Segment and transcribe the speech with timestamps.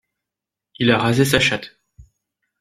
[0.79, 1.79] Il a rasé sa chatte.